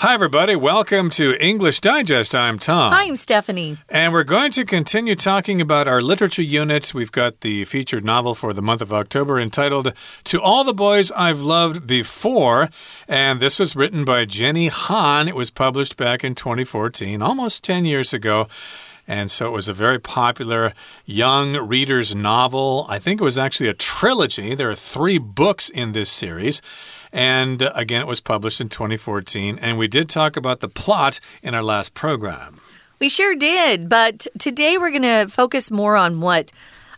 [0.00, 0.54] Hi, everybody.
[0.54, 2.32] Welcome to English Digest.
[2.32, 2.92] I'm Tom.
[2.92, 3.78] Hi, I'm Stephanie.
[3.88, 6.94] And we're going to continue talking about our literature units.
[6.94, 9.92] We've got the featured novel for the month of October entitled
[10.22, 12.68] To All the Boys I've Loved Before.
[13.08, 15.26] And this was written by Jenny Han.
[15.26, 18.46] It was published back in 2014, almost 10 years ago.
[19.08, 20.74] And so it was a very popular
[21.06, 22.86] young reader's novel.
[22.88, 24.54] I think it was actually a trilogy.
[24.54, 26.62] There are three books in this series.
[27.12, 29.58] And uh, again, it was published in 2014.
[29.58, 32.56] And we did talk about the plot in our last program.
[33.00, 33.88] We sure did.
[33.88, 36.52] But today we're going to focus more on what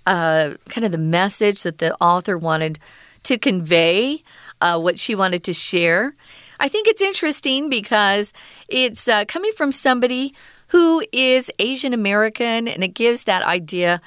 [0.07, 2.79] uh, kind of the message that the author wanted
[3.25, 4.23] to convey,
[4.61, 6.15] uh, what she wanted to share.
[6.59, 8.33] I think it's interesting because
[8.69, 10.35] it's uh, coming from somebody
[10.69, 14.01] who is Asian American, and it gives that idea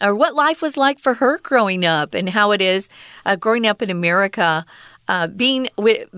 [0.00, 2.88] or what life was like for her growing up and how it is
[3.24, 4.66] uh, growing up in America
[5.08, 5.68] uh, being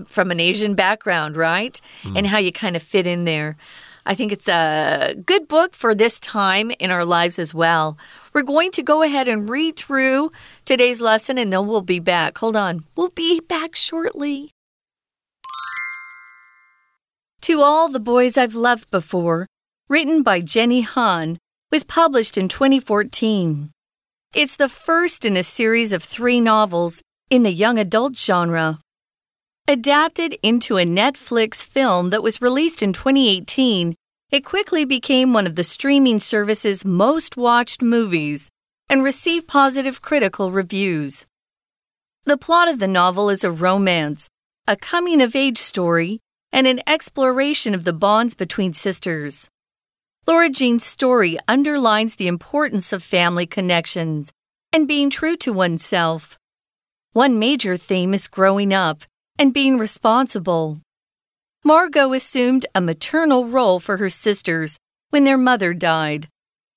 [0.05, 1.79] from an Asian background, right?
[2.03, 2.17] Mm.
[2.17, 3.57] And how you kind of fit in there.
[4.05, 7.97] I think it's a good book for this time in our lives as well.
[8.33, 10.31] We're going to go ahead and read through
[10.65, 12.37] today's lesson and then we'll be back.
[12.39, 14.51] Hold on, we'll be back shortly.
[17.41, 19.47] To All the Boys I've Loved Before,
[19.87, 21.37] written by Jenny Han,
[21.71, 23.71] was published in 2014.
[24.33, 28.79] It's the first in a series of three novels in the young adult genre.
[29.67, 33.93] Adapted into a Netflix film that was released in 2018,
[34.31, 38.49] it quickly became one of the streaming service's most watched movies
[38.89, 41.27] and received positive critical reviews.
[42.25, 44.27] The plot of the novel is a romance,
[44.67, 46.19] a coming of age story,
[46.51, 49.49] and an exploration of the bonds between sisters.
[50.25, 54.31] Laura Jean's story underlines the importance of family connections
[54.73, 56.38] and being true to oneself.
[57.19, 59.03] One major theme is growing up
[59.37, 60.79] and being responsible.
[61.65, 64.77] Margot assumed a maternal role for her sisters
[65.09, 66.29] when their mother died,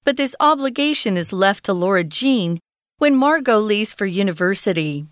[0.03, 2.59] but this obligation is left to Laura Jean
[2.99, 5.07] when Margot leaves for university.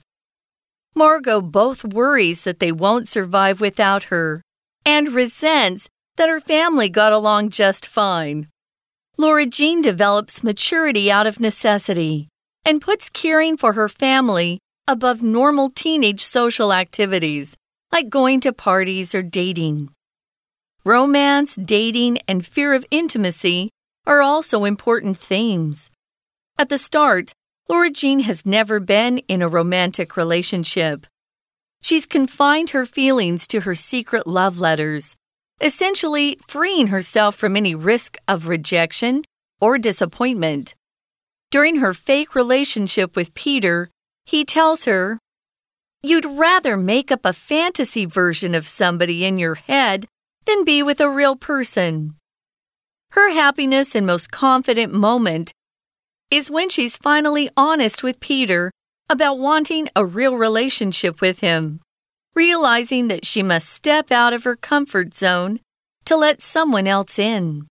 [0.97, 4.43] Margot both worries that they won't survive without her
[4.85, 8.49] and resents that her family got along just fine.
[9.17, 12.27] Laura Jean develops maturity out of necessity
[12.65, 17.57] and puts caring for her family above normal teenage social activities,
[17.93, 19.91] like going to parties or dating.
[20.85, 23.71] Romance, dating, and fear of intimacy
[24.07, 25.91] are also important themes.
[26.59, 27.33] At the start,
[27.69, 31.07] Laura Jean has never been in a romantic relationship.
[31.83, 35.17] She's confined her feelings to her secret love letters,
[35.61, 39.25] essentially freeing herself from any risk of rejection
[39.61, 40.75] or disappointment.
[41.51, 43.91] During her fake relationship with Peter,
[44.31, 45.19] he tells her,
[46.03, 50.07] You'd rather make up a fantasy version of somebody in your head
[50.47, 52.15] than be with a real person.
[53.11, 55.53] Her happiness and most confident moment
[56.31, 58.71] is when she's finally honest with Peter
[59.11, 61.81] about wanting a real relationship with him,
[62.33, 65.59] realizing that she must step out of her comfort zone
[66.05, 67.67] to let someone else in.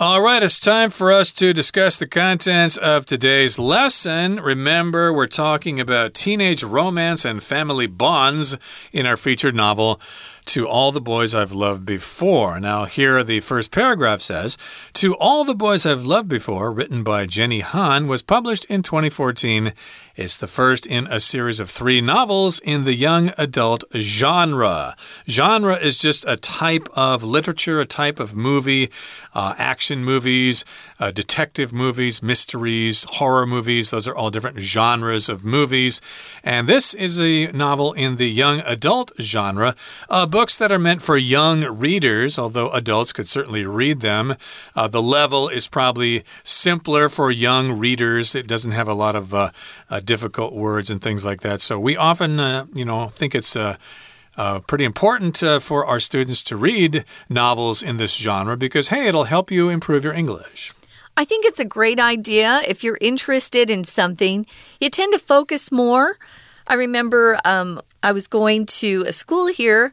[0.00, 4.40] All right, it's time for us to discuss the contents of today's lesson.
[4.40, 8.56] Remember, we're talking about teenage romance and family bonds
[8.94, 10.00] in our featured novel,
[10.50, 12.58] To All the Boys I've Loved Before.
[12.58, 14.58] Now, here the first paragraph says
[14.94, 19.72] To All the Boys I've Loved Before, written by Jenny Han, was published in 2014
[20.20, 24.94] it's the first in a series of three novels in the young adult genre.
[25.26, 28.90] Genre is just a type of literature, a type of movie,
[29.34, 30.62] uh, action movies,
[30.98, 33.92] uh, detective movies, mysteries, horror movies.
[33.92, 36.02] Those are all different genres of movies.
[36.44, 39.74] And this is a novel in the young adult genre.
[40.10, 44.34] Uh, books that are meant for young readers, although adults could certainly read them.
[44.74, 48.34] Uh, the level is probably simpler for young readers.
[48.34, 49.50] It doesn't have a lot of uh,
[49.90, 51.60] uh, difficult words and things like that.
[51.60, 53.76] So we often, uh, you know, think it's uh,
[54.38, 59.08] uh, pretty important uh, for our students to read novels in this genre because, hey,
[59.08, 60.72] it'll help you improve your English.
[61.18, 62.62] I think it's a great idea.
[62.66, 64.46] If you're interested in something,
[64.80, 66.16] you tend to focus more.
[66.66, 69.92] I remember um, I was going to a school here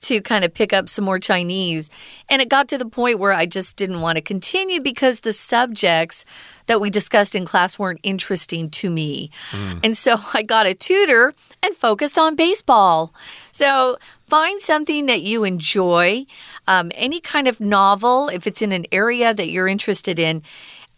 [0.00, 1.90] to kind of pick up some more Chinese.
[2.28, 5.32] And it got to the point where I just didn't want to continue because the
[5.32, 6.24] subjects
[6.66, 9.30] that we discussed in class weren't interesting to me.
[9.50, 9.80] Mm.
[9.84, 13.12] And so I got a tutor and focused on baseball.
[13.52, 13.98] So
[14.28, 16.26] find something that you enjoy,
[16.66, 20.42] um, any kind of novel, if it's in an area that you're interested in.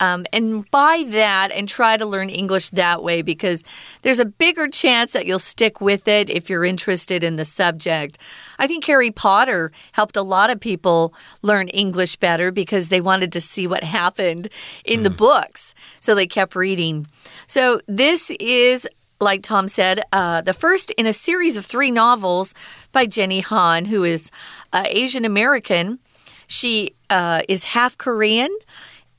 [0.00, 3.62] Um, and buy that and try to learn English that way because
[4.02, 8.18] there's a bigger chance that you'll stick with it if you're interested in the subject.
[8.58, 13.32] I think Harry Potter helped a lot of people learn English better because they wanted
[13.32, 14.48] to see what happened
[14.84, 15.04] in mm.
[15.04, 15.16] the hmm.
[15.16, 15.74] books.
[16.00, 17.06] So they kept reading.
[17.46, 18.88] So this is
[19.20, 22.54] like Tom said, uh, the first in a series of three novels
[22.90, 24.30] by Jenny Han, who is
[24.72, 25.98] uh, Asian American.
[26.46, 28.48] She uh, is half Korean.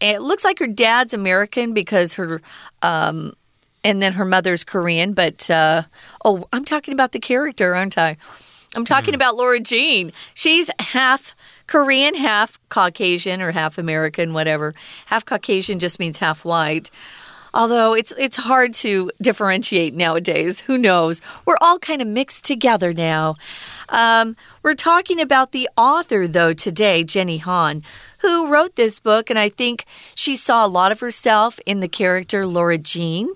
[0.02, 2.42] It looks like her dad's American because her,
[2.82, 3.34] um,
[3.84, 5.14] and then her mother's Korean.
[5.14, 5.84] But uh,
[6.26, 8.18] oh, I'm talking about the character, aren't I?
[8.76, 9.16] I'm talking mm.
[9.16, 10.12] about Laura Jean.
[10.34, 11.36] She's half
[11.68, 14.74] Korean, half Caucasian, or half American, whatever.
[15.08, 16.90] Half Caucasian just means half white.
[17.54, 20.62] Although it's it's hard to differentiate nowadays.
[20.62, 21.22] Who knows?
[21.46, 23.36] We're all kind of mixed together now.
[23.90, 27.84] Um, we're talking about the author, though, today, Jenny Han,
[28.22, 29.86] who wrote this book, and I think
[30.16, 33.34] she saw a lot of herself in the character Laura Jean.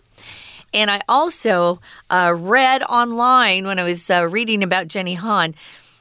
[0.73, 1.79] And I also
[2.09, 5.55] uh, read online when I was uh, reading about Jenny Han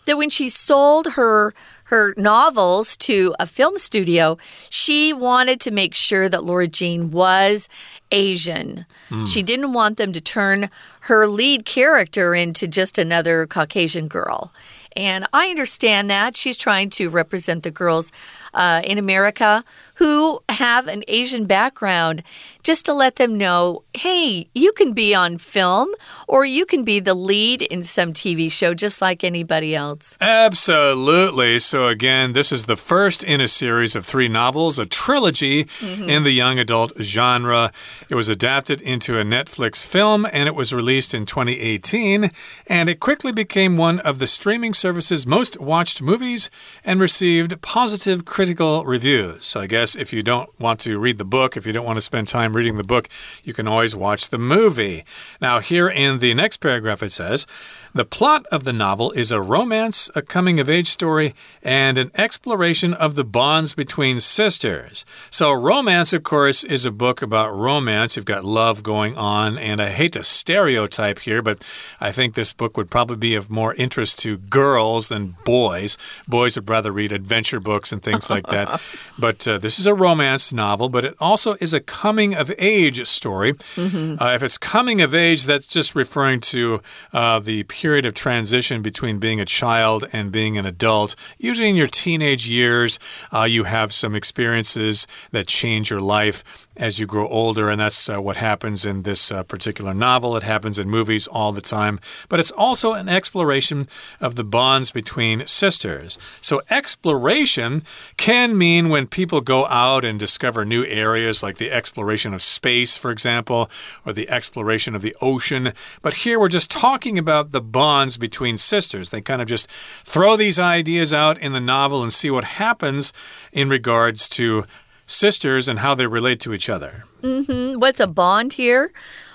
[0.06, 1.54] that when she sold her
[1.88, 4.38] her novels to a film studio,
[4.70, 7.68] she wanted to make sure that Laura Jean was
[8.10, 8.86] Asian.
[9.10, 9.28] Mm.
[9.28, 10.70] She didn't want them to turn
[11.00, 14.52] her lead character into just another Caucasian girl.
[14.96, 16.36] And I understand that.
[16.36, 18.12] She's trying to represent the girls
[18.54, 19.64] uh, in America
[19.96, 22.22] who have an Asian background
[22.62, 25.88] just to let them know hey, you can be on film
[26.26, 30.16] or you can be the lead in some TV show just like anybody else.
[30.20, 31.60] Absolutely.
[31.60, 35.94] So, again, this is the first in a series of three novels, a trilogy mm
[35.94, 36.08] -hmm.
[36.08, 37.70] in the young adult genre.
[38.08, 42.30] It was adapted into a Netflix film and it was released in 2018.
[42.66, 46.50] And it quickly became one of the streaming service's most watched movies
[46.84, 49.46] and received positive critical reviews.
[49.46, 51.96] So, I guess if you don't want to read the book, if you don't want
[51.96, 53.08] to spend time reading the book,
[53.42, 55.06] you can always watch the movie.
[55.40, 57.46] Now, here in the next paragraph, it says,
[57.94, 61.32] the plot of the novel is a romance, a coming of age story,
[61.62, 65.04] and an exploration of the bonds between sisters.
[65.30, 68.16] So, romance, of course, is a book about romance.
[68.16, 71.64] You've got love going on, and I hate to stereotype here, but
[72.00, 75.96] I think this book would probably be of more interest to girls than boys.
[76.26, 78.82] Boys would rather read adventure books and things like that.
[79.20, 83.06] but uh, this is a romance novel, but it also is a coming of age
[83.06, 83.52] story.
[83.76, 84.20] Mm -hmm.
[84.20, 86.82] uh, if it's coming of age, that's just referring to
[87.12, 91.14] uh, the period of transition between being a child and being an adult.
[91.36, 92.98] Usually in your teenage years,
[93.30, 98.08] uh, you have some experiences that change your life as you grow older, and that's
[98.08, 100.34] uh, what happens in this uh, particular novel.
[100.34, 102.00] It happens in movies all the time,
[102.30, 103.86] but it's also an exploration
[104.18, 106.18] of the bonds between sisters.
[106.40, 107.82] So, exploration
[108.16, 112.96] can mean when people go out and discover new areas, like the exploration of space,
[112.96, 113.70] for example,
[114.04, 115.72] or the exploration of the ocean.
[116.02, 119.10] But here we're just talking about the bonds between sisters.
[119.10, 119.68] They kind of just
[120.04, 123.12] throw these ideas out in the novel and see what happens
[123.52, 124.64] in regards to
[125.06, 127.04] sisters and how they relate to each other.
[127.22, 127.80] Mm -hmm.
[127.80, 128.90] What's a bond here?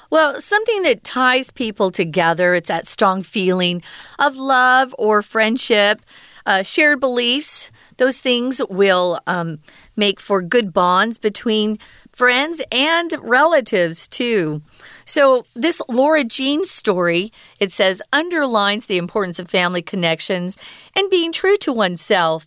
[0.09, 2.56] Well, something that ties people together.
[2.56, 3.83] It's that strong feeling
[4.18, 6.01] of love or friendship,
[6.45, 7.71] uh, shared beliefs.
[7.97, 9.59] Those things will um,
[9.95, 11.77] make for good bonds between
[12.12, 14.62] friends and relatives, too.
[15.10, 20.56] So, this Laura Jean story, it says, underlines the importance of family connections
[20.96, 22.46] and being true to oneself.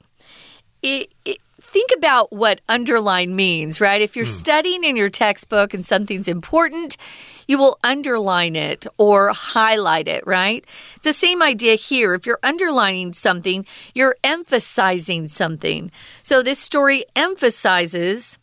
[0.80, 4.00] It, it, think about what underline means, right?
[4.00, 4.40] If you're mm.
[4.40, 6.96] studying in your textbook and something's important,
[7.48, 10.64] you will underline it or highlight it, right?
[10.94, 12.14] It's the same idea here.
[12.14, 15.90] If you're underlining something, you're emphasizing something.
[16.22, 18.38] So this story emphasizes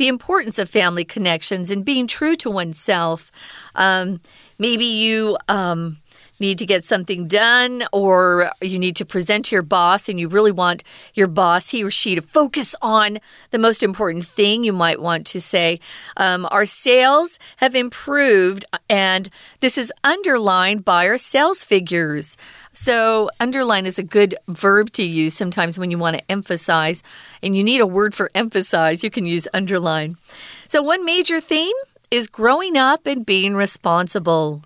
[0.00, 3.30] the importance of family connections and being true to oneself.
[3.74, 4.22] Um,
[4.58, 5.36] maybe you.
[5.46, 5.98] Um,
[6.40, 10.28] need to get something done or you need to present to your boss and you
[10.28, 10.82] really want
[11.14, 13.18] your boss, he or she, to focus on
[13.50, 15.80] the most important thing, you might want to say,
[16.16, 19.28] um, Our sales have improved, and
[19.60, 22.36] this is underlined by our sales figures.
[22.72, 27.02] So, underline is a good verb to use sometimes when you want to emphasize,
[27.42, 30.16] and you need a word for emphasize, you can use underline.
[30.68, 31.74] So, one major theme
[32.10, 34.62] is growing up and being responsible.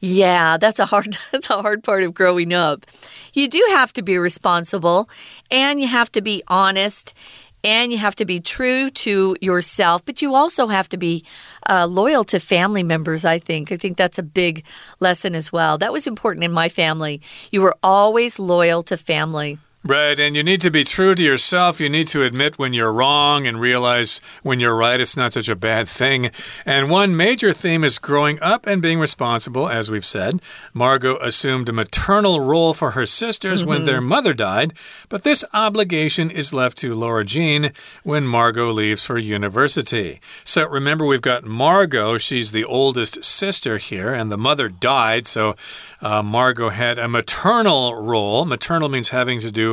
[0.00, 2.86] Yeah, that's a hard that's a hard part of growing up.
[3.34, 5.08] You do have to be responsible
[5.50, 7.14] and you have to be honest
[7.62, 11.22] and you have to be true to yourself, but you also have to be
[11.68, 13.70] uh, loyal to family members, I think.
[13.70, 14.64] I think that's a big
[14.98, 15.76] lesson as well.
[15.76, 17.20] That was important in my family.
[17.52, 19.58] You were always loyal to family.
[19.82, 21.80] Right, and you need to be true to yourself.
[21.80, 25.00] You need to admit when you're wrong and realize when you're right.
[25.00, 26.30] It's not such a bad thing.
[26.66, 30.42] And one major theme is growing up and being responsible, as we've said.
[30.74, 33.70] Margot assumed a maternal role for her sisters mm -hmm.
[33.70, 34.08] when their mm-hmm.
[34.08, 34.74] mother died,
[35.08, 37.72] but this obligation is left to Laura Jean
[38.02, 40.20] when Margot leaves for university.
[40.44, 42.18] So remember, we've got Margot.
[42.18, 45.54] She's the oldest sister here, and the mother died, so
[46.02, 48.44] uh, Margot had a maternal role.
[48.44, 49.69] Maternal means having to do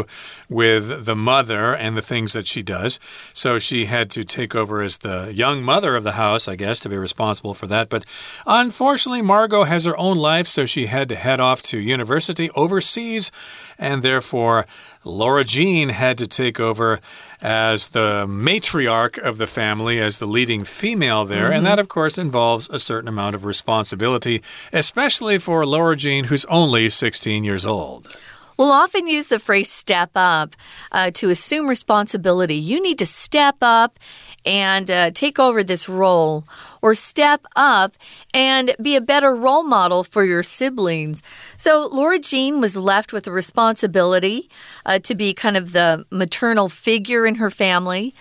[0.49, 2.99] with the mother and the things that she does.
[3.33, 6.79] So she had to take over as the young mother of the house, I guess,
[6.81, 7.89] to be responsible for that.
[7.89, 8.05] But
[8.45, 13.31] unfortunately, Margot has her own life, so she had to head off to university overseas,
[13.77, 14.65] and therefore,
[15.03, 16.99] Laura Jean had to take over
[17.41, 21.45] as the matriarch of the family, as the leading female there.
[21.45, 21.57] Mm -hmm.
[21.57, 24.41] And that, of course, involves a certain amount of responsibility,
[24.73, 28.07] especially for Laura Jean, who's only 16 years old.
[28.57, 30.55] We'll often use the phrase step up
[30.91, 32.55] uh, to assume responsibility.
[32.55, 33.99] You need to step up
[34.45, 36.45] and uh, take over this role,
[36.81, 37.95] or step up
[38.33, 41.21] and be a better role model for your siblings.
[41.57, 44.49] So, Laura Jean was left with the responsibility
[44.85, 48.15] uh, to be kind of the maternal figure in her family.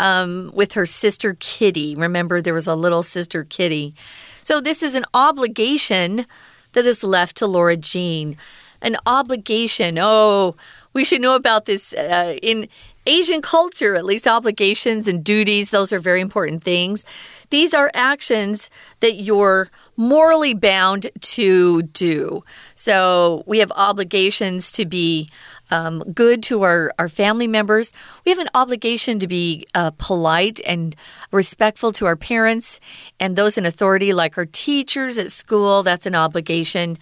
[0.00, 1.94] Um, with her sister Kitty.
[1.94, 3.94] Remember, there was a little sister Kitty.
[4.42, 6.26] So, this is an obligation
[6.72, 8.36] that is left to Laura Jean
[8.84, 9.98] an obligation.
[10.00, 10.54] Oh,
[10.92, 12.68] we should know about this uh, in
[13.06, 17.04] Asian culture, at least obligations and duties, those are very important things.
[17.50, 22.42] These are actions that you're morally bound to do.
[22.74, 25.30] So we have obligations to be
[25.70, 27.92] um, good to our, our family members.
[28.24, 30.96] We have an obligation to be uh, polite and
[31.30, 32.80] respectful to our parents
[33.20, 35.82] and those in authority, like our teachers at school.
[35.82, 36.98] That's an obligation.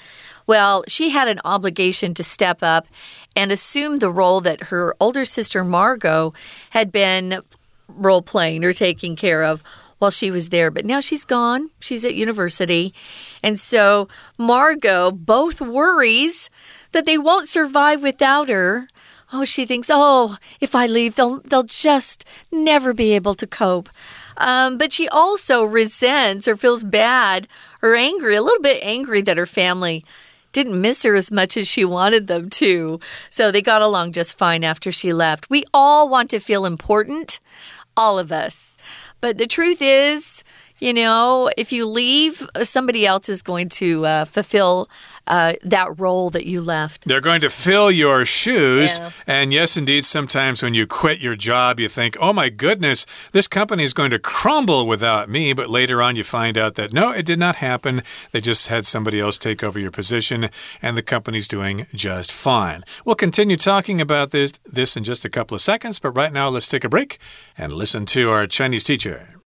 [0.46, 2.86] Well, she had an obligation to step up
[3.34, 6.34] and assume the role that her older sister Margot
[6.70, 7.40] had been
[7.88, 9.62] role playing or taking care of
[9.98, 10.70] while she was there.
[10.70, 11.70] But now she's gone.
[11.78, 12.92] She's at university.
[13.42, 16.50] And so Margot both worries
[16.90, 18.88] that they won't survive without her.
[19.32, 23.88] Oh, she thinks, oh, if I leave, they'll they'll just never be able to cope.
[24.36, 27.48] Um, but she also resents or feels bad
[27.80, 30.04] or angry, a little bit angry that her family
[30.52, 33.00] didn't miss her as much as she wanted them to.
[33.30, 35.50] So they got along just fine after she left.
[35.50, 37.40] We all want to feel important,
[37.96, 38.76] all of us.
[39.20, 40.44] But the truth is,
[40.82, 44.90] you know, if you leave, somebody else is going to uh, fulfill
[45.28, 47.04] uh, that role that you left.
[47.04, 48.98] They're going to fill your shoes.
[48.98, 49.10] Yeah.
[49.28, 53.46] And yes, indeed, sometimes when you quit your job, you think, oh my goodness, this
[53.46, 55.52] company is going to crumble without me.
[55.52, 58.02] But later on, you find out that no, it did not happen.
[58.32, 60.50] They just had somebody else take over your position,
[60.82, 62.82] and the company's doing just fine.
[63.04, 66.48] We'll continue talking about this, this in just a couple of seconds, but right now,
[66.48, 67.20] let's take a break
[67.56, 69.41] and listen to our Chinese teacher.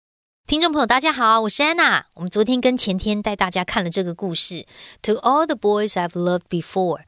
[0.45, 2.05] 听众朋友，大家好，我是安娜。
[2.15, 4.65] 我们昨天跟前天带大家看了这个故事
[5.01, 6.99] ，To All the Boys I've Loved Before。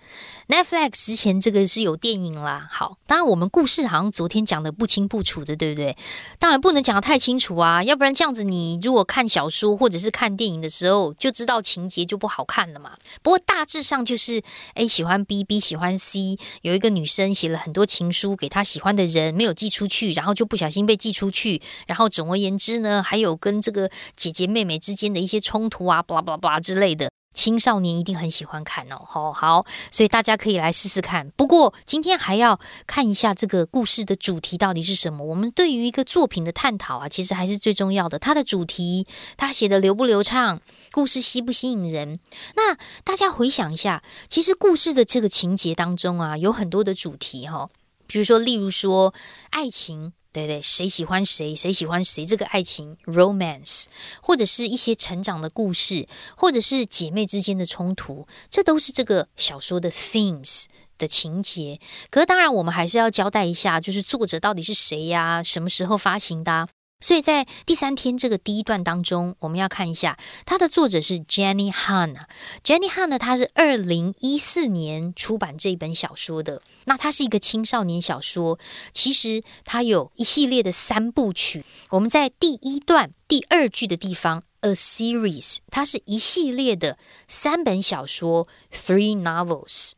[0.48, 5.98] Netflix 之前这个是有电影啦，好，当然我们故事好像昨天讲的不清不楚的，对不对？
[6.38, 12.92] 当然不能讲的太清楚啊，要不然这样子你如果看小说或者是看电影的时候，就知道情节就不好看了嘛。
[13.24, 14.44] 不过大致上就是
[14.75, 27.10] A 喜欢 B，B 喜欢 C，有一个女生写了很多情书给她喜欢的人，没有寄出去，然后就不小心被寄出去，然后总而言之呢，还有跟这个姐姐妹妹之间的一些冲突啊，巴拉巴拉巴拉之类的。
[27.36, 31.30] 青少年一定很喜欢看哦，好好，所以大家可以来试试看。
[31.36, 35.24] 不过今天还要看一下这个故事的主题到底是什么。
[35.25, 38.18] 我们对于一个作品的探讨啊，其实还是最重要的。
[38.18, 40.62] 它的主题，它写的流不流畅，
[40.92, 42.18] 故事吸不吸引人？
[42.56, 47.70] 那大家回想一下，其实故事的这个情节当中啊，有很多的主题哈，
[48.08, 49.13] 比如说，例如说
[49.50, 50.13] 爱情。
[50.36, 53.86] 对对，谁喜欢谁，谁喜欢谁，这个爱情 romance，
[54.22, 60.65] 或者是一些成长的故事，或者是姐妹之间的冲突，这都是这个小说的 themes
[60.98, 61.80] 的情节。
[62.10, 65.42] 可是当然，我们还是要交代一下，就是作者到底是谁呀？
[65.42, 66.68] 什么时候发行的？
[67.05, 72.15] 所以在第三天这个第一段当中，我们要看一下它的作者是 Jenny Han。
[72.63, 76.63] Jenny Han 呢，他是二零一四年出版这一本小说的。
[76.85, 78.57] 那它是一个青少年小说，
[78.91, 81.63] 其实它有一系列的三部曲。
[81.91, 86.97] 我们在第一段第二句的地方，a series，它是一系列的
[87.27, 89.91] 三本小说，three novels。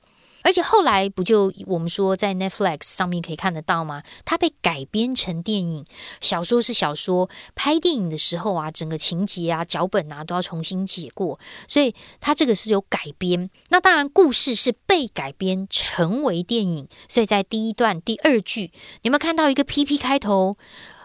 [0.47, 4.01] 而且后来不就我们说在 Netflix 上面可以看得到吗？
[4.23, 5.85] 它被改编成电影，
[6.21, 11.37] 小说是小说，拍电影的时候啊，整个情节啊、脚本啊都要重新写过，
[11.67, 13.49] 所以它这个是有改编。
[13.67, 20.55] 那当然，故事是被改编成为电影，所以在第一段第二句，有没有看到一个 P P 开头？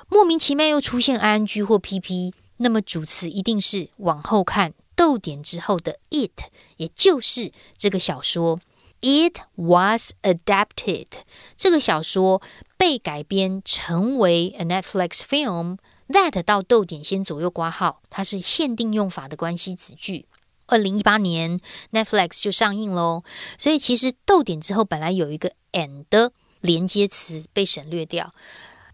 [0.09, 6.45] 莫名其妙又出现 I N G 或 P P，那么主词一定是往后看逗点之后的 it，
[6.77, 8.61] 也就是这个小说。
[9.03, 11.09] It was adapted，
[11.57, 12.41] 这个小说
[12.77, 15.79] 被改编成为 a Netflix film。
[16.09, 20.27] That 到逗点先左右挂号，它是限定用法的关系子句。
[20.67, 21.59] 二零一八年
[21.91, 23.25] Netflix 就上映喽，
[23.59, 26.31] 所以其实逗点之后本来有一个 and
[26.61, 28.33] 连接词被省略掉。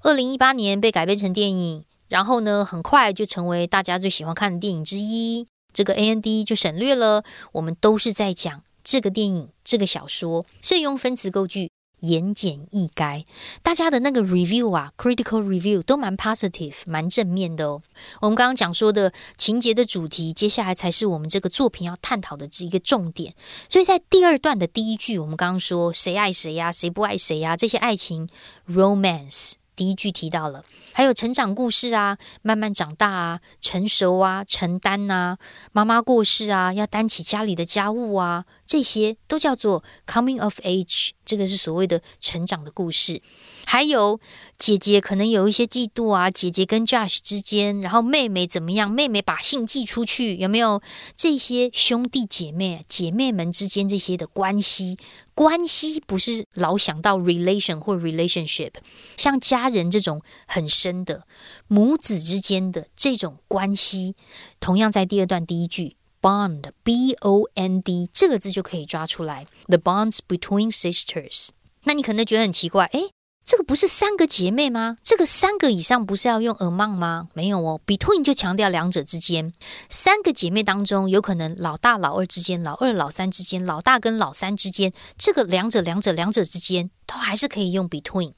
[0.03, 5.47] 二零一八年被改编成电影，然后呢，很快就成为大家最喜欢看的电影之一。
[5.73, 8.63] 这个 a n d 就省略了，我们都是在讲。
[8.91, 13.23] 这个电影、这个小说，所以用分词构句，言简意赅。
[13.63, 17.83] 大家的那个 review 啊，critical review 都蛮 positive，蛮正面的哦。
[18.23, 23.35] 我们刚刚讲说的情节的主题，接下来才是我们这个作品要探讨的这一个重点。
[23.69, 28.27] 所以在第二段的第一句，我们刚刚说谁爱谁呀，谁不爱谁呀，这些爱情
[28.67, 30.65] romance，第一句提到了。
[30.99, 35.37] 还有成长故事啊，慢慢长大啊，成熟啊，承担呐，
[35.71, 43.23] 妈妈过世啊，要担起家里的家务啊，这些都叫做 coming of age，这个是所谓的成长的故事。
[43.71, 44.19] 还有
[44.57, 48.91] 姐姐可能有一些嫉妒啊，姐姐跟 Josh 之间，然后妹妹怎么样？
[48.91, 50.81] 妹妹把信寄出去，有没有
[51.15, 54.97] 这些兄弟姐妹、姐妹们之间这些的关系？
[55.35, 58.73] 关系不是老想到 relation 或 relationship，
[59.19, 61.27] 像家人这种很深的
[61.67, 64.17] 母子之间的这种关系，
[64.59, 71.49] 同样在第二段第一句 bond b o n d 这个字就可以抓出来，the bonds between sisters。
[71.85, 73.11] 那你可能觉得很奇怪，诶，
[73.49, 74.99] 这个不是三个姐妹吗？
[75.03, 77.29] 这个三个以上不是要用 among 吗？
[77.33, 79.55] 没有哦，between 就强调两者之间。
[79.89, 88.35] 三个姐妹当中，有可能老大老二之间，老二老三之间，老大跟老三之间，这个两者两者两者之间，都还是可以用 between。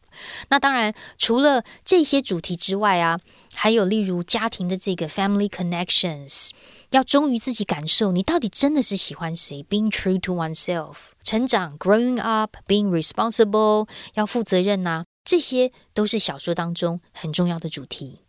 [0.49, 3.19] 那当然，除了这些主题之外啊，
[3.53, 6.51] 还有例如家庭的这个 family connections。
[6.92, 9.64] 要忠于自己感受，你到底真的是喜欢谁？
[9.64, 18.22] Being true to oneself，成长，growing up，being responsible，要负责任呐，这些都是小说当中很重要的主题。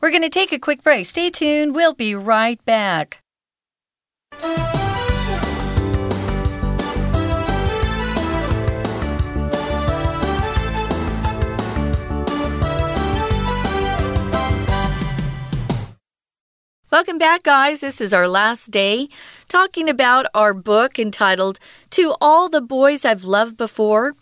[0.00, 1.04] We're going to take a quick break.
[1.04, 1.72] Stay tuned.
[1.72, 3.18] We'll be right back.
[16.89, 17.81] Welcome back, guys.
[17.81, 19.09] This is our last day
[19.49, 24.15] talking about our book entitled To All the Boys I've Loved Before.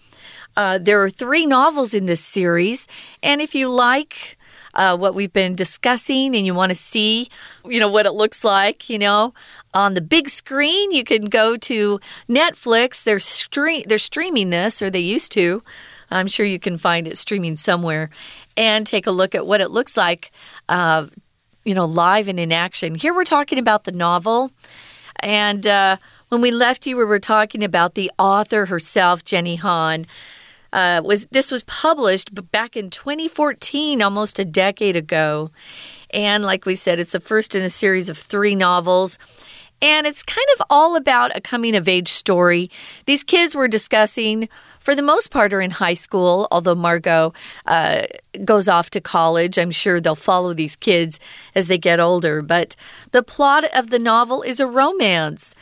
[0.58, 2.88] Uh, there are three novels in this series,
[3.22, 4.36] and if you like
[4.74, 7.30] uh, what we've been discussing and you want to see,
[7.66, 9.36] you know, what it looks like, you know,
[9.76, 13.04] on the big screen, you can go to Netflix.
[13.04, 15.62] They're stream they're streaming this, or they used to.
[16.10, 18.10] I'm sure you can find it streaming somewhere
[18.58, 20.32] and take a look at what it looks like
[20.68, 21.06] uh,
[21.66, 22.96] you know, live and in action.
[22.96, 24.52] Here we're talking about the novel.
[25.20, 25.98] And uh,
[26.30, 30.06] when we left you, we were talking about the author herself, Jenny Han.
[30.72, 35.50] Uh, was this was published back in 2014, almost a decade ago,
[36.10, 39.18] and like we said, it's the first in a series of three novels.
[39.82, 42.72] And it's kind of all about a coming of age story.
[43.06, 44.50] These kids were discussing
[44.86, 47.34] for the most part, are in high school, although Margot
[47.66, 48.04] uh,
[48.44, 49.58] goes off to college.
[49.58, 51.20] I'm sure they'll follow these kids
[51.56, 52.44] as they get older.
[52.44, 52.76] But
[53.10, 55.56] the plot of the novel is a romance.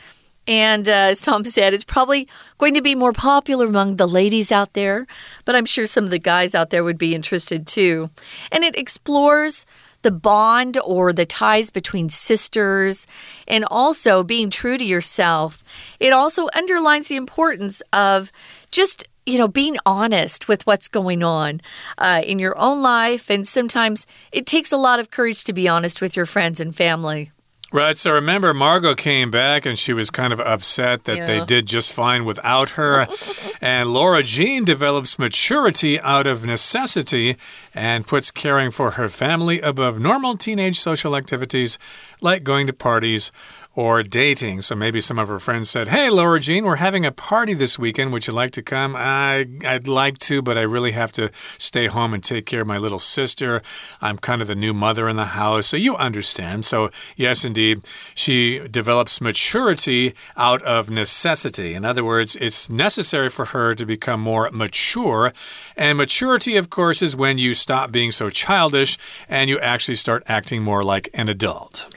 [0.46, 4.52] And uh, as Tom said, it's probably going to be more popular among the ladies
[4.52, 5.06] out there,
[5.46, 8.10] but I'm sure some of the guys out there would be interested too.
[8.52, 9.64] And it explores
[10.04, 13.08] the bond or the ties between sisters
[13.48, 15.64] and also being true to yourself.
[15.98, 18.30] It also underlines the importance of
[18.70, 21.62] just you know, being honest with what's going on
[21.96, 23.30] uh, in your own life.
[23.30, 26.76] And sometimes it takes a lot of courage to be honest with your friends and
[26.76, 27.32] family.
[27.74, 27.98] Right.
[27.98, 31.26] So remember, Margot came back and she was kind of upset that yeah.
[31.26, 33.08] they did just fine without her.
[33.60, 37.36] and Laura Jean develops maturity out of necessity
[37.74, 41.76] and puts caring for her family above normal teenage social activities
[42.20, 43.32] like going to parties
[43.74, 44.60] or dating.
[44.60, 47.78] So maybe some of her friends said, Hey, Laura Jean, we're having a party this
[47.78, 48.12] weekend.
[48.12, 48.94] Would you like to come?
[48.96, 52.66] I, I'd like to, but I really have to stay home and take care of
[52.66, 53.62] my little sister.
[54.00, 55.66] I'm kind of the new mother in the house.
[55.66, 56.64] So you understand.
[56.64, 57.84] So, yes, indeed,
[58.14, 61.74] she develops maturity out of necessity.
[61.74, 65.32] In other words, it's necessary for her to become more mature.
[65.76, 68.96] And maturity, of course, is when you stop being so childish
[69.28, 71.88] and you actually start acting more like an adult.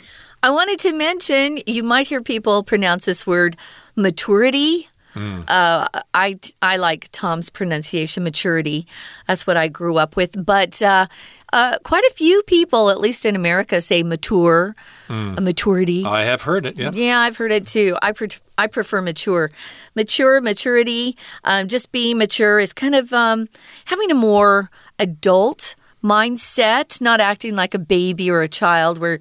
[0.43, 3.58] I wanted to mention you might hear people pronounce this word
[3.95, 4.88] maturity.
[5.15, 5.50] Mm.
[5.50, 8.86] Uh, I I like Tom's pronunciation, maturity.
[9.28, 10.45] That's what I grew up with.
[10.45, 11.08] But uh,
[11.52, 14.76] uh, quite a few people, at least in America, say mature,
[15.08, 15.39] mm.
[15.39, 16.06] maturity.
[16.06, 16.78] I have heard it.
[16.78, 17.97] Yeah, yeah, I've heard it too.
[18.02, 18.28] I pre
[18.60, 19.50] I prefer mature,
[19.95, 21.17] mature, maturity.
[21.43, 23.50] Um, just being mature is kind of um,
[23.86, 24.69] having a more
[25.00, 29.20] adult mindset, not acting like a baby or a child where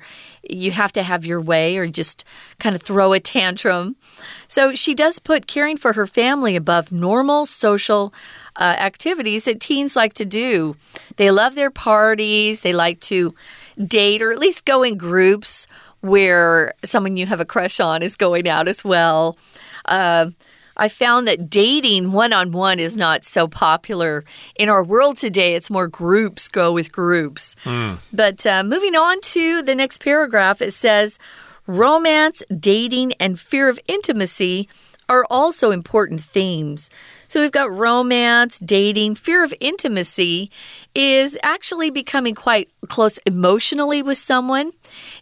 [0.48, 2.24] you have to have your way or just
[2.58, 3.96] kind of throw a tantrum.
[4.48, 8.12] So she does put caring for her family above normal social
[8.56, 10.76] uh, activities that teens like to do.
[11.16, 13.34] They love their parties, they like to
[13.82, 15.66] date or at least go in groups
[16.00, 19.36] where someone you have a crush on is going out as well.
[19.86, 20.30] Uh,
[20.76, 25.54] I found that dating one on one is not so popular in our world today.
[25.54, 27.56] It's more groups go with groups.
[27.64, 27.98] Mm.
[28.12, 31.18] But uh, moving on to the next paragraph, it says
[31.66, 34.68] romance, dating, and fear of intimacy
[35.08, 36.90] are also important themes.
[37.28, 40.50] So we've got romance, dating, fear of intimacy
[40.94, 44.72] is actually becoming quite close emotionally with someone.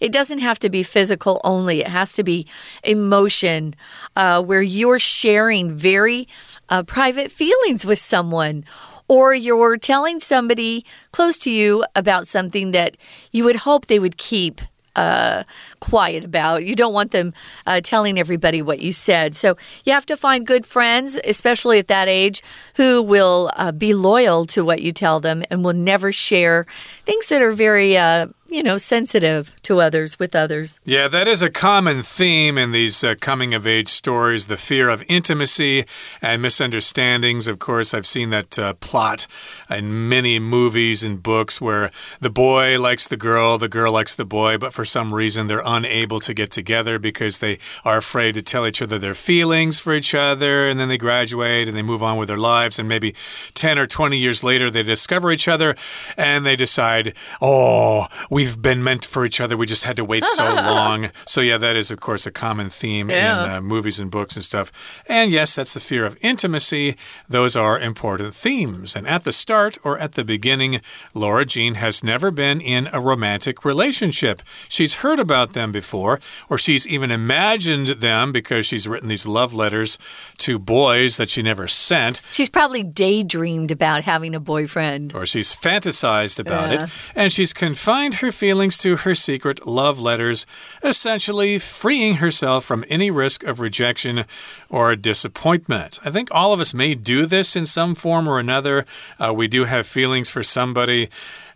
[0.01, 2.47] It doesn't have to be physical only, it has to be
[2.83, 3.75] emotion
[4.17, 6.29] uh, where you're sharing very
[6.69, 8.65] uh, private feelings with someone
[9.09, 12.97] or you're telling somebody close to you about something that
[13.33, 14.61] you would hope they would keep
[14.97, 15.45] uh,
[15.81, 16.65] quiet about.
[16.65, 17.33] You don't want them
[17.67, 19.35] uh, telling everybody what you said.
[19.35, 22.43] So you have to find good friends, especially at that age,
[22.77, 26.67] who will uh, be loyal to what you tell them and will never share
[27.05, 30.79] things that are very uh, you know, sensitive to others with others.
[30.85, 34.89] Yeah, that is a common theme in these uh, coming of age stories the fear
[34.89, 35.85] of intimacy
[36.23, 37.49] and misunderstandings.
[37.49, 39.27] Of course, I've seen that uh, plot
[39.69, 41.91] in many movies and books where
[42.21, 45.63] the boy likes the girl, the girl likes the boy, but for some reason they're
[45.65, 49.93] unable to get together because they are afraid to tell each other their feelings for
[49.95, 50.69] each other.
[50.69, 52.79] And then they graduate and they move on with their lives.
[52.79, 53.17] And maybe
[53.55, 55.75] 10 or 20 years later, they discover each other
[56.17, 58.07] and they decide, oh,
[58.45, 59.57] we've been meant for each other.
[59.57, 61.11] We just had to wait so long.
[61.27, 63.45] So, yeah, that is, of course, a common theme yeah.
[63.45, 64.71] in uh, movies and books and stuff.
[65.09, 66.97] And yes, that's the fear of intimacy.
[67.27, 68.97] Those are important themes.
[68.97, 70.83] And at the start or at the beginning,
[71.15, 74.43] Laura Jean has never been in a romantic relationship.
[74.69, 79.55] She's heard about them before, or she's even imagined them because she's written these love
[79.55, 79.99] letters
[80.39, 82.21] to boys that she never sent.
[82.31, 85.15] She's probably daydreamed about having a boyfriend.
[85.15, 86.85] Or she's fantasized about yeah.
[86.85, 86.91] it.
[87.15, 90.47] And she's confined her feelings to her secret love letters,
[90.83, 94.25] essentially freeing herself from any risk of rejection
[94.69, 95.99] or disappointment.
[96.05, 98.85] I think all of us may do this in some form or another.
[99.19, 101.09] Uh, we do have feelings for somebody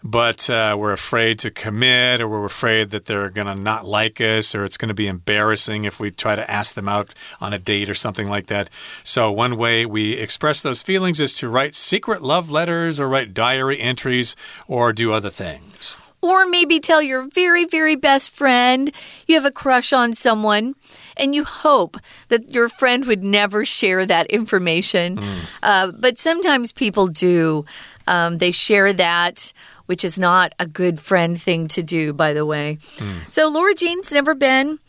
[0.03, 4.21] but uh, we're afraid to commit or we're afraid that they're going to not like
[4.21, 7.53] us or it's going to be embarrassing if we try to ask them out on
[7.53, 8.71] a date or something like that.
[9.03, 13.35] So, one way we express those feelings is to write secret love letters or write
[13.35, 14.37] diary entries
[14.67, 15.97] or do other things.
[16.21, 18.91] Or maybe tell your very, very best friend
[19.27, 20.75] you have a crush on someone
[21.17, 21.97] and you hope
[22.29, 25.17] that your friend would never share that information.
[25.17, 25.39] Mm.
[25.63, 27.65] Uh, but sometimes people do.
[28.09, 29.53] Um, they share that,
[29.87, 32.79] which is not a good friend thing to do, by the way.
[32.97, 33.33] Mm.
[33.33, 34.81] So Laura Jean's never been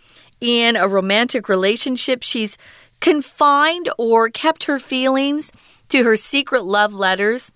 [0.41, 2.23] in a romantic relationship.
[2.23, 2.57] She's
[3.01, 5.51] confined or kept her feelings
[5.89, 7.51] to her secret love letters.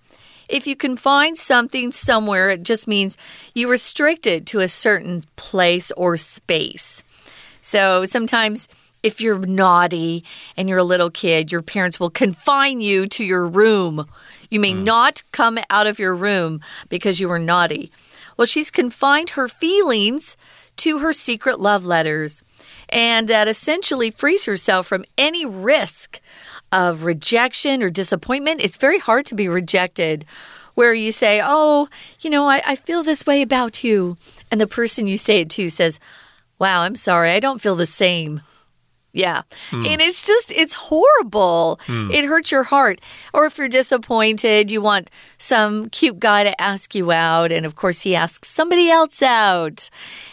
[0.48, 3.16] If you can find something somewhere, it just means
[3.54, 7.02] you restrict it to a certain place or space.
[7.60, 8.68] So sometimes
[9.02, 10.24] if you're naughty
[10.56, 14.08] and you're a little kid, your parents will confine you to your room.
[14.50, 14.82] You may mm.
[14.82, 17.92] not come out of your room because you were naughty.
[18.36, 20.36] Well, she's confined her feelings
[20.76, 22.42] to her secret love letters,
[22.88, 26.20] and that essentially frees herself from any risk
[26.72, 28.60] of rejection or disappointment.
[28.60, 30.24] It's very hard to be rejected
[30.74, 31.88] where you say, Oh,
[32.20, 34.16] you know, I, I feel this way about you.
[34.50, 36.00] And the person you say it to says,
[36.58, 38.42] Wow, I'm sorry, I don't feel the same.
[39.14, 39.42] Yeah.
[39.70, 39.86] Mm.
[39.86, 41.80] And it's just, it's horrible.
[41.86, 42.12] Mm.
[42.12, 43.00] It hurts your heart.
[43.32, 47.52] Or if you're disappointed, you want some cute guy to ask you out.
[47.52, 49.88] And of course, he asks somebody else out.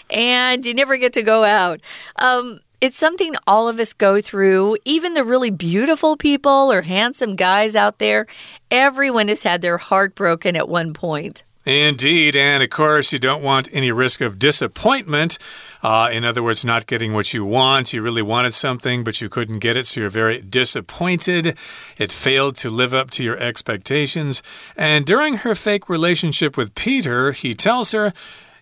[0.09, 1.79] And you never get to go out.
[2.17, 7.35] Um, It's something all of us go through, even the really beautiful people or handsome
[7.35, 8.25] guys out there.
[8.71, 11.43] Everyone has had their heart broken at one point.
[11.63, 12.35] Indeed.
[12.35, 15.37] And of course, you don't want any risk of disappointment.
[15.83, 17.93] Uh, in other words, not getting what you want.
[17.93, 21.57] You really wanted something, but you couldn't get it, so you're very disappointed.
[21.97, 24.41] It failed to live up to your expectations.
[24.75, 28.13] And during her fake relationship with Peter, he tells her,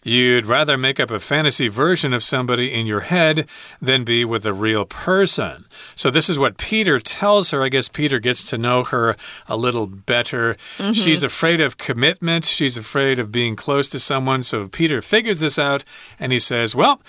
[0.03, 3.47] You'd rather make up a fantasy version of somebody in your head
[3.81, 5.65] than be with a real person.
[5.95, 7.63] So, this is what Peter tells her.
[7.63, 9.15] I guess Peter gets to know her
[9.47, 10.55] a little better.
[10.77, 11.03] Mm -hmm.
[11.03, 14.43] She's afraid of commitment, she's afraid of being close to someone.
[14.43, 15.83] So, Peter figures this out
[16.19, 17.01] and he says, Well,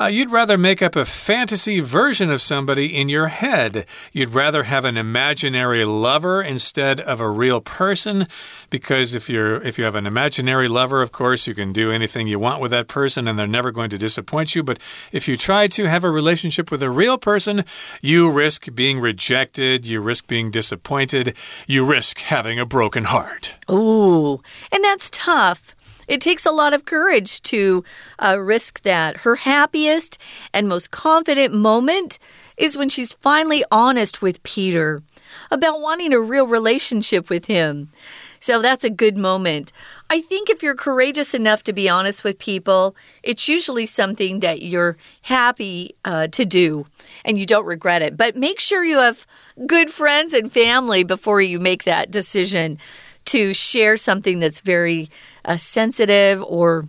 [0.00, 3.84] uh, you'd rather make up a fantasy version of somebody in your head.
[4.12, 8.26] You'd rather have an imaginary lover instead of a real person
[8.70, 12.26] because if you're if you have an imaginary lover, of course, you can do anything
[12.26, 14.78] you want with that person and they're never going to disappoint you, but
[15.10, 17.64] if you try to have a relationship with a real person,
[18.00, 23.56] you risk being rejected, you risk being disappointed, you risk having a broken heart.
[23.70, 25.74] Ooh, and that's tough.
[26.08, 27.84] It takes a lot of courage to
[28.18, 29.18] uh, risk that.
[29.18, 30.18] Her happiest
[30.52, 32.18] and most confident moment
[32.56, 35.02] is when she's finally honest with Peter
[35.50, 37.90] about wanting a real relationship with him.
[38.40, 39.72] So that's a good moment.
[40.08, 44.62] I think if you're courageous enough to be honest with people, it's usually something that
[44.62, 46.86] you're happy uh, to do
[47.24, 48.16] and you don't regret it.
[48.16, 49.26] But make sure you have
[49.66, 52.78] good friends and family before you make that decision
[53.28, 55.08] to share something that's very
[55.44, 56.86] uh, sensitive or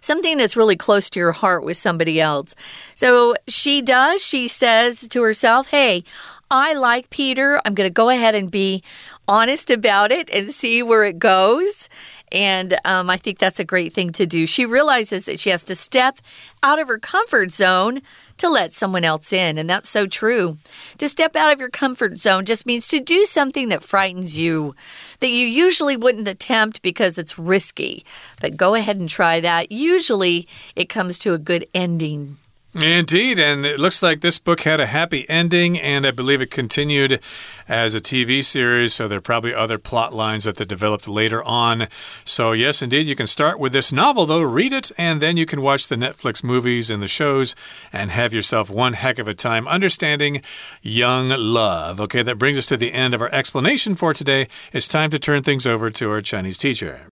[0.00, 2.54] something that's really close to your heart with somebody else.
[2.94, 4.24] So she does.
[4.24, 6.04] She says to herself, Hey,
[6.50, 7.60] I like Peter.
[7.64, 8.82] I'm going to go ahead and be
[9.28, 11.88] honest about it and see where it goes.
[12.32, 14.46] And um, I think that's a great thing to do.
[14.46, 16.20] She realizes that she has to step
[16.62, 18.02] out of her comfort zone
[18.40, 19.56] to let someone else in.
[19.56, 20.58] And that's so true.
[20.98, 24.74] To step out of your comfort zone just means to do something that frightens you,
[25.20, 28.04] that you usually wouldn't attempt because it's risky.
[28.40, 29.72] But go ahead and try that.
[29.72, 32.38] Usually it comes to a good ending.
[32.72, 36.52] Indeed, and it looks like this book had a happy ending, and I believe it
[36.52, 37.18] continued
[37.66, 41.42] as a TV series, so there are probably other plot lines that they developed later
[41.42, 41.88] on.
[42.24, 45.46] So, yes, indeed, you can start with this novel, though, read it, and then you
[45.46, 47.56] can watch the Netflix movies and the shows
[47.92, 50.40] and have yourself one heck of a time understanding
[50.80, 52.00] young love.
[52.00, 54.46] Okay, that brings us to the end of our explanation for today.
[54.72, 57.09] It's time to turn things over to our Chinese teacher.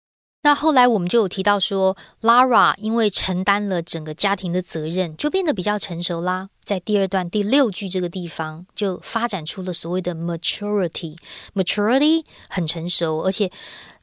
[0.44, 6.48] 那后来我们就有提到说，Lara 因为承担了整个家庭的责任，就变得比较成熟啦。
[6.64, 11.16] 在第二段第六句这个地方，就发展出了所谓的 maturity。
[11.54, 13.52] maturity 很成熟，而且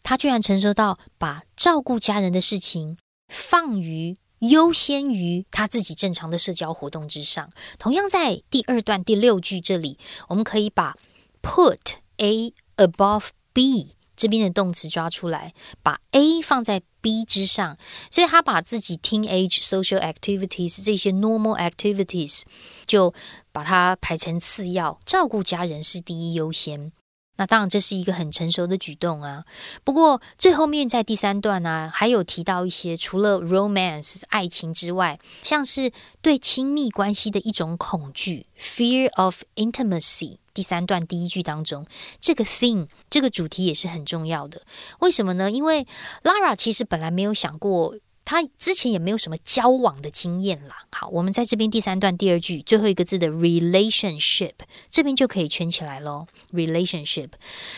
[0.01, 2.97] 他居然成熟到把照顾家人的事情
[3.27, 7.49] 放于优先于他自己正常的社交活动之上。
[7.77, 9.97] 同样在第二段第六句这里，
[10.29, 10.95] 我们可以把
[11.41, 11.77] put
[12.17, 13.97] A above B。
[14.19, 17.77] 这边的动词抓出来，把 A 放在 B 之上，
[18.11, 22.41] 所以他把自己 teenage social activities 这些 normal activities
[22.85, 23.13] 就
[23.53, 26.91] 把它排成次要，照顾家人是第一优先。
[27.37, 29.45] 那当然这是一个很成熟的举动啊。
[29.85, 40.39] 不过最后面在第三段呢，还有提到一些除了 romance 爱情之外，像是对亲密关系的一种恐惧 fear of intimacy。
[40.59, 41.85] 第三段第一句当中，
[42.19, 44.63] 这个 theme 这个主题也是很重要的。
[44.99, 45.49] 为什么呢？
[45.49, 45.87] 因为
[46.21, 47.95] Lara 其实本来没有想过，
[48.25, 50.83] 她之前也没有什么交往的经验啦。
[50.91, 54.51] 好，我们在这边第三段第二句最后一个字的 relationship
[54.89, 56.27] 这边就可以圈起来喽。
[56.51, 57.29] relationship，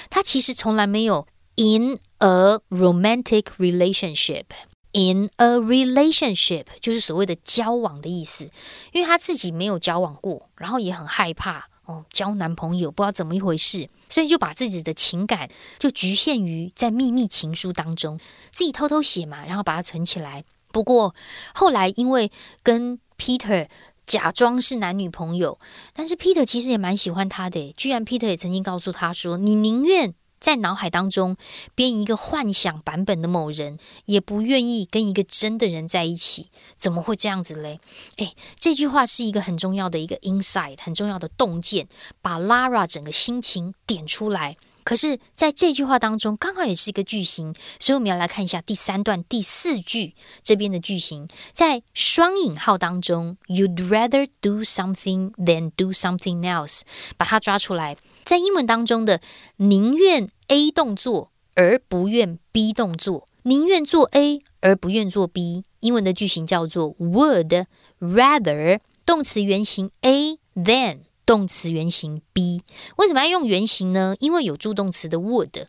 [0.09, 4.45] 她其实从来没有 in a romantic relationship。
[4.93, 8.49] In a relationship 就是所谓的交往的意思，
[8.91, 11.67] 因为她自己没有交往过，然后也很害怕。
[11.91, 18.19] 哦，交男朋友不知道怎么一回事，所以就把自己的情感就局限于在秘密情书当中，
[18.51, 20.43] 自己偷偷写嘛，然后把它存起来。
[20.71, 21.13] 不过
[21.54, 22.32] 后来因为
[22.63, 23.67] 跟 Peter
[24.06, 25.60] 假装是男女朋友，
[25.93, 31.38] 但是 Peter 其实也蛮喜欢他的，居然 Peter 也曾经告诉他说：“你宁愿。”在脑海当中
[31.75, 37.80] 编一个幻想版本的某人，也不愿意跟一个真的人在一起，怎么会这样子嘞？
[38.17, 41.88] 诶，这句话是一个很重要的一个 insight，很重要的洞见，
[42.21, 44.58] 把 Lara 整个心情点出来。
[44.84, 56.82] 可是，在这句话当中，刚好也是一个句型，所以我们要来看一下第三段第四句这边的句型，在双引号当中，You'd rather do something than do something else，
[57.15, 57.95] 把它抓出来。
[58.23, 59.21] 在英文当中的
[59.57, 67.65] 宁愿 A 动作而不愿 B 动作，宁愿做 A 而不愿做 B，英文的句型叫做 would
[67.99, 70.99] rather 动词原形 A than。
[71.23, 72.62] 动词原形 B
[72.97, 74.15] 为什么要用原形呢？
[74.19, 75.65] 因为有助动词的 would。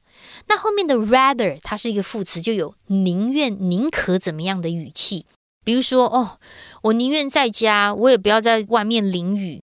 [0.48, 5.24] 那后面的 rather 它是一个副词，就有宁愿、宁可怎么样的语气。
[5.62, 6.40] 比如说，哦，
[6.84, 9.62] 我宁愿在家，我也不要在外面淋雨。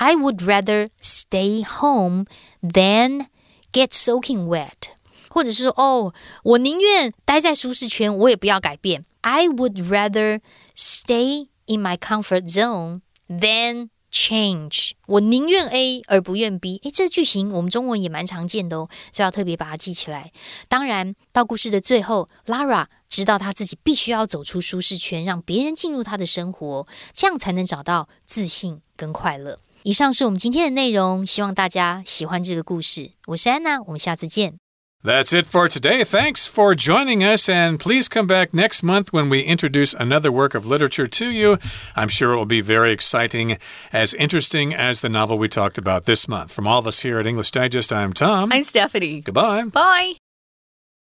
[0.00, 2.26] I would rather stay home
[2.62, 3.26] than
[3.72, 4.94] get soaking wet。
[5.28, 9.04] 或者是说，哦，我宁愿待在舒适圈，我也不要改变。
[9.22, 10.40] I would rather
[10.74, 16.80] stay in my comfort zone than Change，我宁愿 A 而不愿 B。
[16.82, 20.32] 诶，这句型我们中文也蛮常见的哦，所以要特别把它记起来。
[20.66, 29.58] 当然，到故事的最后，Lara 知道她自己必须要走出舒适圈，让别人进入她的生活，这样才能找到自信跟快乐。
[29.87, 33.11] 以上是我们今天的内容，希望大家喜欢这个故事。
[33.27, 34.55] 我是安娜，我们下次见。
[35.03, 36.05] That's it for today.
[36.05, 40.55] Thanks for joining us, and please come back next month when we introduce another work
[40.55, 41.57] of literature to you.
[41.93, 43.57] I'm sure it will be very exciting,
[43.91, 46.53] as interesting as the novel we talked about this month.
[46.53, 48.53] From all of us here at English Digest, I'm Tom.
[48.53, 49.19] I'm Stephanie.
[49.19, 49.65] Goodbye.
[49.65, 50.13] Bye.